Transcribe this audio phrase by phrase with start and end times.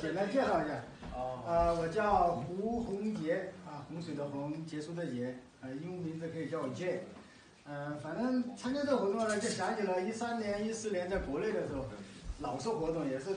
[0.00, 0.82] 简单介绍一下。
[1.46, 7.04] 啊，我叫胡洪杰啊，洪水的洪，杰出的杰，呃，英文名字可以叫我 J。
[7.66, 11.84] 嗯，反正参加这个活动呢，就想起了一三年、一四年在国内的时候，
[12.40, 13.36] 老式活动也是。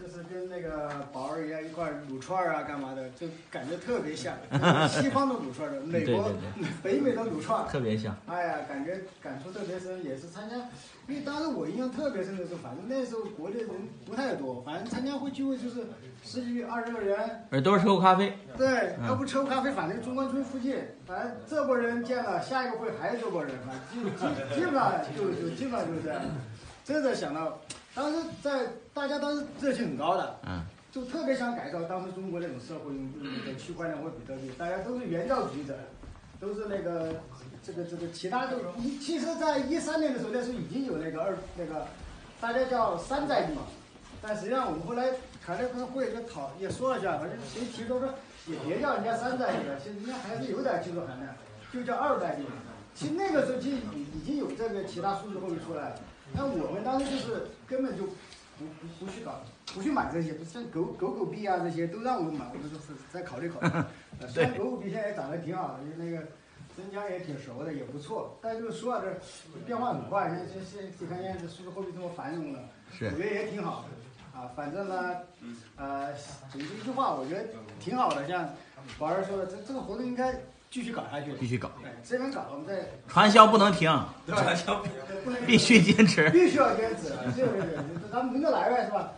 [0.00, 4.34] 就是跟那个宝儿一样一块儿撸串儿啊，干嘛的，就感觉特别像。
[4.88, 6.32] 西方的撸串的，美国、
[6.82, 8.16] 北美的撸串特别像。
[8.26, 10.56] 哎呀，感觉感触特别深，也是参加。
[11.06, 13.68] 因为当时我印象特别深的时候，反正那时候国内人
[14.06, 15.84] 不太多，反正参加会聚会就是
[16.24, 17.18] 十几二十个人。
[17.50, 18.32] 而都是抽咖啡。
[18.56, 20.76] 对，要不抽咖啡，反正中关村附近，
[21.06, 26.22] 反正这波人见了，下一个会还是这波人，反正基基基本上就就基本上就是这样。
[26.84, 27.60] 真的想到。
[27.94, 30.62] 当时在大家当时热情很高的，嗯，
[30.92, 35.76] 就特别想改造当时中国那种社会，用那个区块链或比特币，大家都是原教旨者，
[36.40, 37.20] 都是那个
[37.64, 38.56] 这个这个其他都。
[38.78, 41.86] 一其实，在一三年的时候，那时候已经有那个二那个
[42.40, 43.54] 大家叫山寨币，
[44.22, 45.12] 但实际上我们后来
[45.44, 48.08] 开了个会也讨也说了一下，反正谁提出说
[48.46, 51.34] 也别叫人家山寨币了，其实人家还是有点技术含量，
[51.72, 52.44] 就叫二代币。
[52.94, 56.00] 其实那个时候就已已经有这个其他数字货币出来了。
[56.32, 59.40] 那我们当时就是根本就不不不去搞，
[59.74, 63.68] 不去买这些，像狗狗狗币啊这些都让我们买，我们就是再考虑考虑。
[64.28, 66.28] 虽然狗狗币现在也涨得挺好的，因为那个
[66.76, 68.38] 增加也挺熟的，也不错。
[68.42, 72.60] 但就是说啊，这变化很快，现现现你看现在这数字货币这么繁荣了，
[73.00, 74.38] 我觉得也挺好的。
[74.38, 75.16] 啊，反正呢，
[75.76, 76.12] 呃，
[76.52, 77.48] 总之一句话，我觉得
[77.80, 78.28] 挺好的。
[78.28, 78.48] 像
[78.98, 80.32] 宝儿说的，这这个活动应该。
[80.70, 81.68] 继续搞下去，继续搞。
[82.04, 83.90] 这边搞，我们再传销不能停，
[84.28, 84.80] 传销
[85.44, 87.08] 必须坚持，必须要坚持。
[87.34, 87.76] 对对对，
[88.12, 89.12] 咱们轮着来呗，是吧？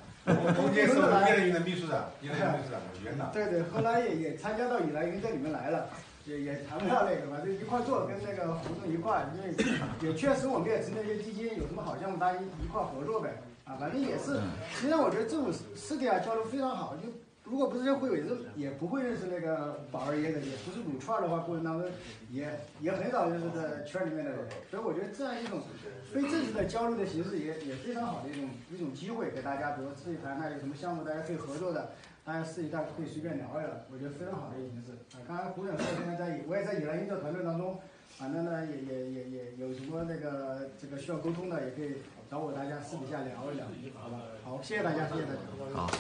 [0.55, 3.27] 中间是叶来云的秘书长，叶来云秘书长，元老。
[3.27, 5.91] 对对，后来也也参加到叶来云在里面来了，
[6.25, 9.55] 也也谈不到那个嘛，就一块做，跟那个胡总一块，因为
[10.01, 13.29] 也确实我们也成立一些基金，有什么好项目大家一块合作呗。
[13.67, 14.41] 啊，反正也是，
[14.75, 17.11] 实际上我觉得这种私底下交流非常好，就。
[17.53, 18.25] 如果不是这会委，
[18.57, 21.87] 也不会认识那个宝儿爷的，也不是撸串的话，过程当中
[22.31, 22.49] 也
[22.81, 24.49] 也很少认识在圈里面的人。
[24.71, 25.61] 所以我觉得这样一种
[26.15, 31.91] 非正式的交流的形式，也也非常好的一种一种机会，给大家，比如自己谈谈有什么项目大家可以合作的，
[32.25, 34.93] 大家私底下可以随便聊一聊，我觉得非常好的一个形式。
[35.13, 37.79] 啊，刚才胡总说现在在，我也在野兰英的团队当中，
[38.17, 42.01] 反正呢也也也也有什么那个这个需要沟通的，也可以
[42.31, 43.67] 找我，大家私底下聊一聊，
[44.01, 44.23] 好吧？
[44.43, 45.77] 好，谢谢大家，谢谢大家。
[45.77, 45.91] 好。